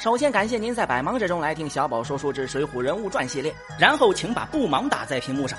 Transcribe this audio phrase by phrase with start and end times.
[0.00, 5.58] 首先感谢您在百忙之中来听小宝说书之《水浒人物传》系列，然后请把不忙打在屏幕上。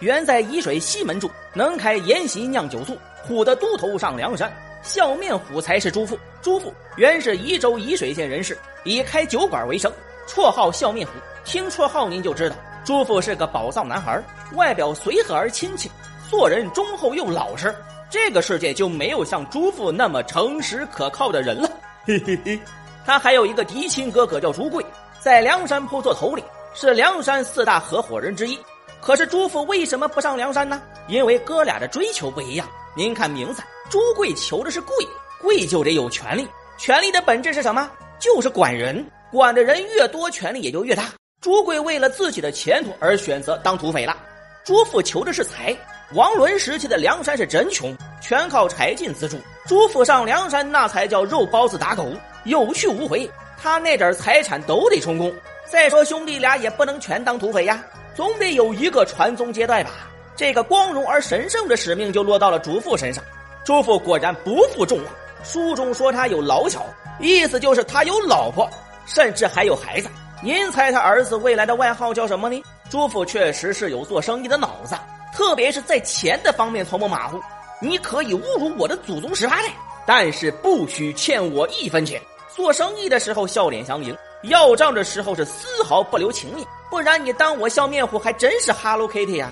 [0.00, 4.52] 原在沂水西门住，能开筵席酿酒醋，虎得都头上梁山。
[4.82, 9.90] 笑面虎才是朱富，朱富原是宜州沂水县人士，以开酒馆为生，
[10.28, 11.14] 绰号笑面虎。
[11.42, 14.22] 听绰号您就知道，朱富是个宝藏男孩，
[14.56, 15.88] 外表随和而亲切，
[16.28, 17.74] 做人忠厚又老实。
[18.10, 21.66] 这个世界就没有像朱富那么诚实可靠的人了。
[22.06, 22.60] 嘿嘿嘿，
[23.06, 24.84] 他还有一个嫡亲哥哥叫朱贵，
[25.20, 28.58] 在梁山泊做头领，是梁山四大合伙人之一。
[29.00, 30.82] 可是朱富为什么不上梁山呢？
[31.08, 32.68] 因为哥俩的追求不一样。
[32.94, 34.94] 您看名字，朱贵求的是贵，
[35.40, 36.46] 贵就得有权利。
[36.76, 37.90] 权力的本质是什么？
[38.18, 41.04] 就是管人，管的人越多，权力也就越大。
[41.40, 44.14] 朱贵为了自己的前途而选择当土匪了。
[44.62, 45.74] 朱富求的是财。
[46.12, 49.38] 王伦时期的梁山是真穷，全靠柴进资助。
[49.66, 52.06] 朱富上梁山，那才叫肉包子打狗，
[52.44, 53.28] 有去无回。
[53.60, 55.32] 他那点财产都得充公。
[55.66, 57.82] 再说兄弟俩也不能全当土匪呀。
[58.14, 59.90] 总得有一个传宗接代吧，
[60.36, 63.24] 这个光荣而神圣的使命就落到了朱富身上。
[63.64, 65.06] 朱富果然不负众望，
[65.42, 66.84] 书中说他有老小，
[67.18, 68.70] 意思就是他有老婆，
[69.06, 70.08] 甚至还有孩子。
[70.42, 72.62] 您猜他儿子未来的外号叫什么呢？
[72.90, 74.94] 朱富确实是有做生意的脑子，
[75.34, 77.40] 特别是在钱的方面从不马虎。
[77.80, 79.68] 你可以侮辱我的祖宗十八代，
[80.06, 82.22] 但是不许欠我一分钱。
[82.54, 86.66] 做生意的时候笑脸相迎，要账的时候是丝毫不留情面。
[86.88, 89.50] 不然你当我笑面虎还真是 Hello Kitty 呀！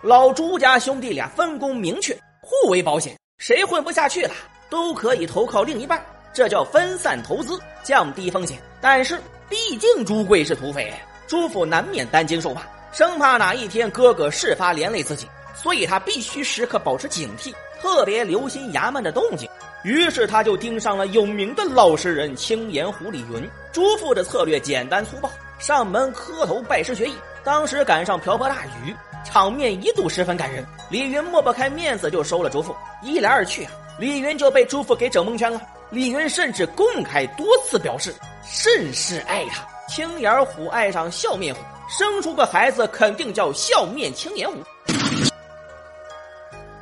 [0.00, 4.30] 老朱家兄弟俩分工明确，互为保险，谁混不下去了
[4.70, 6.00] 都可以投靠另一半，
[6.32, 8.56] 这叫分散投资，降低风险。
[8.80, 10.94] 但是毕竟朱贵是土匪，
[11.26, 19.48] 朱府难免担惊受怕，生怕哪一天哥哥事发连累自己，所以他必须时刻保持警惕，特别留心衙门的动静。
[19.82, 23.48] 于是他就盯上了有名的老实人青岩湖李云。
[23.72, 27.14] 朱富的策略简单粗暴，上门磕头拜师学艺。
[27.42, 28.94] 当时赶上瓢泼大雨，
[29.24, 30.62] 场面一度十分感人。
[30.90, 32.76] 李云抹不开面子，就收了朱富。
[33.02, 35.58] 一来二去啊，李云就被朱富给整蒙圈了。
[35.88, 39.66] 李云甚至公开多次表示甚是爱他。
[39.88, 41.60] 青眼虎爱上笑面虎，
[41.98, 44.58] 生出个孩子肯定叫笑面青眼虎。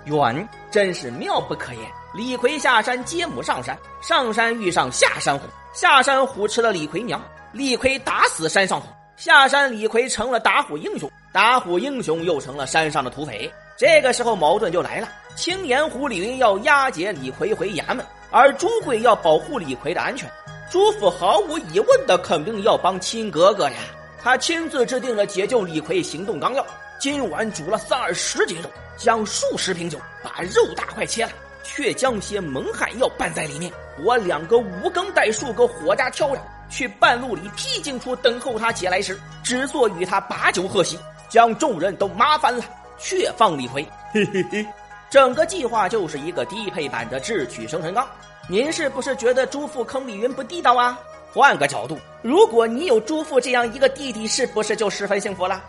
[0.05, 1.83] 远真是妙不可言。
[2.15, 13.51] 李逵下山接母上山，上山遇上下山虎，下山虎吃了李逵娘，李逵打死山上虎，下山李逵成了打虎英雄，打虎英雄又成了山上的土匪。
[13.77, 20.29] 这个时候矛盾就来了，青岩虎李云要押解李逵回衙门，而朱贵要保护李逵的安全。
[20.71, 23.77] 朱府毫无疑问的肯定要帮亲哥哥呀，
[24.23, 26.67] 他亲自制定了解救李逵行动纲要，
[26.99, 31.31] 今晚煮了三二十斤肉，将数十瓶酒，把肉大块切了。
[31.65, 33.71] 却将些蒙汗药拌在里面，
[34.03, 36.41] 我两个五更带数个火家挑着，
[36.71, 42.65] 去半路里僻静处等候他解来时，只做与他把酒喝席，将众人都麻烦了，
[42.97, 43.87] 却放李逵。
[44.13, 44.67] 嘿嘿嘿，
[45.11, 48.09] 整个计划就是一个低配版的智取生辰纲。
[48.49, 50.99] 您是不是觉得朱富坑李云不地道啊？
[51.33, 55.63] 换个角度，如果你有朱富这样一个弟弟，是不是就十分幸福了？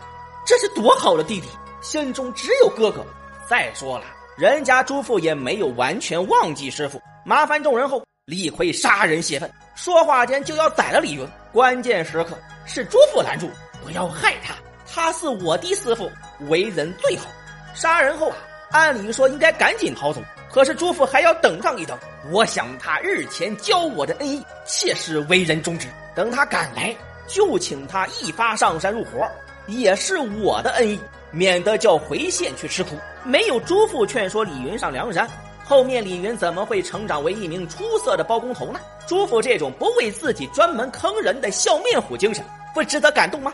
[0.46, 1.48] 这是多好的弟弟，
[1.82, 3.04] 心中只有哥哥。
[3.48, 4.04] 再说了。
[4.38, 11.28] 人家朱富也没有完全忘记师傅，麻烦众人后，李逵杀人泄愤，说话间就要宰了李云。
[11.52, 13.50] 关键时刻是朱富拦住，
[13.84, 14.54] 不要害他，
[14.86, 16.10] 他是我的师傅，
[16.48, 17.26] 为人最好。
[17.74, 18.36] 杀人后啊，
[18.70, 20.22] 按理说应该赶紧逃走，
[20.52, 21.98] 可是朱富还要等上一等。
[22.30, 25.86] 我想他日前教我的恩义，切是为人忠直。
[26.14, 26.94] 等他赶来，
[27.26, 29.26] 就请他一发上山入伙，
[29.66, 31.00] 也是我的恩义。
[31.32, 32.96] 免得叫回县去吃苦。
[33.22, 35.28] 没有朱富劝说李云上梁山，
[35.64, 38.80] 后面李云怎么会成长为一名出色的包工头呢？
[39.06, 42.44] 朱父这种不为自己专门坑人的笑面虎精神，
[42.74, 43.52] 不值得感动吗？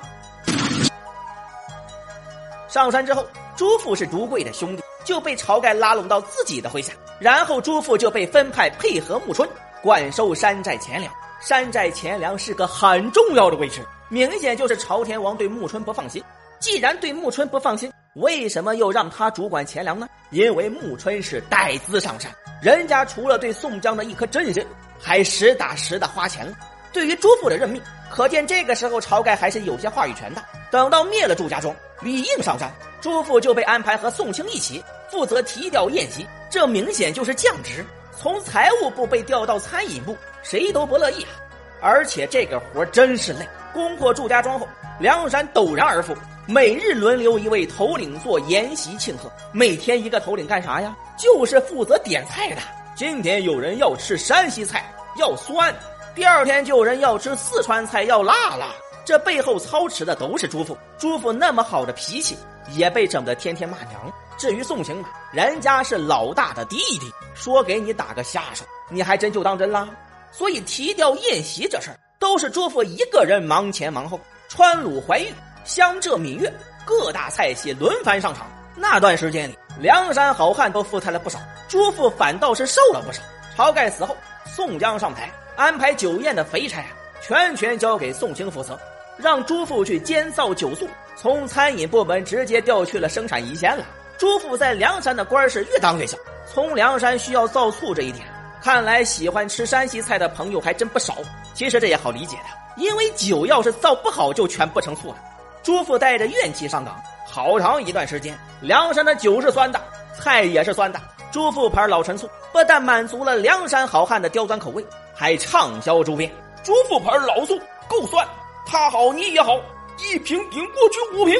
[2.66, 9.48] 上山之后，朱富是朱贵的兄弟，就被晁盖拉拢到自己的麾下，然后朱富就被分派配合穆春
[9.80, 11.10] 管收山寨钱粮。
[11.40, 16.20] 山寨钱粮是个很重要的位置，明显就是朝天王对穆春不放心。
[16.58, 20.08] 既然对穆春不放心，为什么又让他主管钱粮呢？
[20.30, 24.66] 因为穆春是带资上山，人家除了对宋江的一颗真心，
[24.98, 26.52] 还实打实的花钱了。
[26.92, 27.80] 对于朱富的任命，
[28.10, 30.42] 可见这个时候晁盖还是有些话语权的。
[30.70, 32.72] 等到灭了祝家庄，李应上山，
[33.02, 34.82] 朱富就被安排和宋清一起
[35.16, 37.82] 负责提调宴席，这明显就是降职。
[38.20, 41.32] 从财务部被调到餐饮部，谁都不乐意啊！
[41.80, 43.48] 而且这个活真是累。
[43.72, 44.68] 攻破祝家庄后，
[45.00, 46.14] 梁山陡然而富。
[46.46, 50.94] 每日轮流一位头领做筵席庆贺，每天一个头领干啥呀？
[51.16, 52.60] 就是负责点菜的。
[52.94, 55.72] 今天有人要吃山西菜，要酸；
[56.14, 58.68] 第二天就有人要吃四川菜，要辣辣。
[59.02, 60.76] 这背后操持的都是朱父。
[60.98, 62.36] 朱父那么好的脾气，
[62.72, 64.12] 也被整得天天骂娘。
[64.36, 69.88] 至于宋晴嘛，人家是老大的弟弟，说给你打个下手，你还真就当真啦。
[70.30, 74.20] 所以提掉宴席这事儿，都是朱父一个人忙前忙后。
[74.48, 75.32] 川鲁淮豫、
[75.64, 76.52] 湘浙闽粤
[76.84, 78.46] 各大菜系轮番上场，
[78.76, 83.22] 那段时间里，梁山好汉都富态了不少，朱父反倒是瘦了不少。
[83.56, 86.88] 晁盖死后，宋江上台安排酒宴的肥差啊，
[87.22, 88.78] 全权交给宋清负责。
[89.16, 90.86] 让朱父去监造酒宿，
[91.16, 93.82] 从餐饮部门直接调去了生产一线了。
[94.18, 96.16] 朱父在梁山的官是越当越小。
[96.52, 98.26] 从梁山需要造醋这一点，
[98.62, 101.16] 看来喜欢吃山西菜的朋友还真不少。
[101.54, 105.16] 其实这也好理解的，因为酒要是造不好，就全不成醋了。
[105.62, 109.80] 朱父带着怨气上岗，好长一段时间，梁山的酒是酸的，
[110.18, 111.00] 菜也是酸的。
[111.32, 116.30] 朱父牌老陈醋不但满足了梁山好汉的刁钻口味，还畅销周边。
[116.62, 118.26] 朱父牌老醋够酸。
[118.64, 119.60] 他好，你也好，
[119.98, 121.36] 一瓶顶过去五瓶。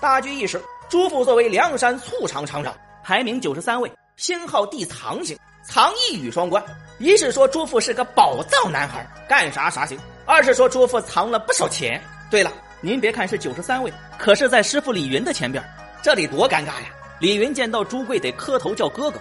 [0.00, 2.74] 大局意识，朱父作为梁山醋厂厂长，
[3.04, 6.64] 排名九十三位，星号地藏星，藏一语双关。
[6.98, 12.02] 一是说朱父是个宝藏男孩，干啥啥行；二是说朱父藏了不少钱。
[12.30, 12.50] 对了，
[12.80, 15.62] 您别看是九十三位，可是在师傅李云的前边，
[16.02, 16.86] 这得多尴尬呀！
[17.20, 19.20] 李云见到朱贵得磕头叫哥哥。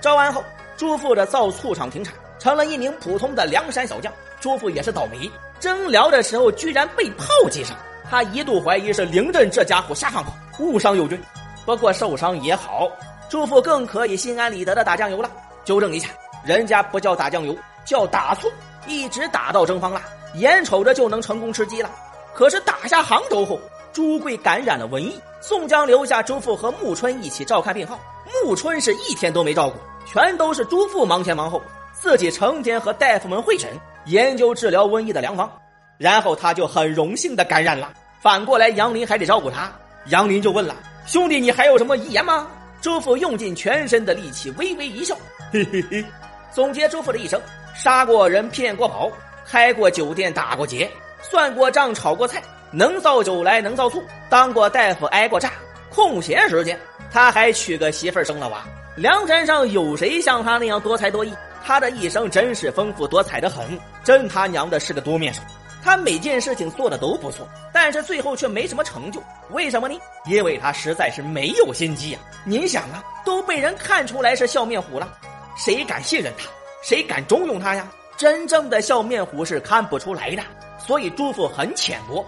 [0.00, 0.44] 招安后，
[0.76, 4.12] 朱父的造醋厂停产，成了一名普通的梁山小将。
[4.40, 5.30] 朱父也是倒霉，
[5.60, 7.76] 征辽的时候居然被炮击上，
[8.10, 11.20] 他一度怀疑是凌振这家伙瞎放炮，误伤友军。
[11.64, 12.88] 不过受伤也好，
[13.28, 15.30] 朱父更可以心安理得的打酱油了。
[15.64, 16.08] 纠正一下，
[16.44, 18.48] 人家不叫打酱油，叫打醋，
[18.86, 20.00] 一直打到征方腊，
[20.34, 21.90] 眼瞅着就能成功吃鸡了。
[22.32, 23.58] 可是打下杭州后，
[23.92, 27.98] 朱贵感染了瘟疫，宋江留下朱父和穆春一起照看病号。
[28.44, 31.60] 穆春是一天都没照顾，全都是朱父忙前忙后，
[31.92, 33.68] 自己成天和大夫们会诊。
[34.04, 35.50] 研究治疗瘟疫的良方，
[35.98, 37.92] 然后他就很荣幸的感染了。
[38.20, 39.72] 反过来，杨林还得照顾他。
[40.06, 40.74] 杨林就问了
[41.06, 42.46] ：“兄弟，你还有什么遗言吗？”
[42.82, 45.16] 朱父用尽全身的力气，微微一笑，
[45.52, 46.04] 嘿嘿嘿，
[46.52, 47.40] 总结朱父的一生：
[47.74, 49.10] 杀过人，骗过宝，
[49.46, 50.88] 开过酒店，打过劫，
[51.22, 55.50] 算过账，炒过菜，能造酒来，能造醋，当过大夫，挨过炸。
[55.90, 56.78] 空闲时间，
[57.10, 58.62] 他还娶个媳妇儿，生了娃。
[58.96, 61.32] 梁山上有谁像他那样多才多艺？
[61.64, 63.66] 他的一生真是丰富多彩的很，
[64.04, 65.40] 真他娘的是个多面手。
[65.86, 69.22] 他每件事情做的都不错，但是最后却没什么成就。
[69.50, 69.96] 为什么呢？
[70.28, 72.18] 因为他实在是没有心机呀！
[72.44, 75.08] 您想啊，都被人看出来是笑面虎了，
[75.56, 76.48] 谁敢信任他？
[76.82, 77.86] 谁敢重用他呀？
[78.16, 80.42] 真正的笑面虎是看不出来的。
[80.84, 82.26] 所以朱父很浅薄，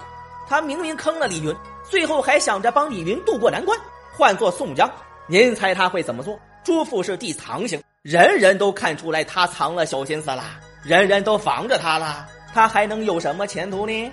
[0.49, 1.53] 他明明坑了李云，
[1.91, 3.77] 最后还想着帮李云渡过难关。
[4.17, 4.89] 换做宋江，
[5.27, 6.39] 您猜他会怎么做？
[6.63, 7.83] 朱父是地藏星。
[8.03, 10.45] 人人都看出来他藏了小心思了，
[10.85, 14.13] 人人都防着他了，他还能有什么前途呢？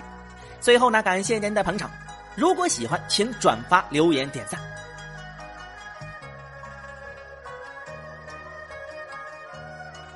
[0.60, 1.90] 最后呢，感谢您的捧场，
[2.36, 4.60] 如果喜欢，请转发、留言、点赞。